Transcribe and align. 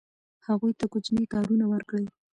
هغوی 0.47 0.71
ته 0.79 0.85
کوچني 0.93 1.25
کارونه 1.33 1.65
ورکړئ. 1.73 2.05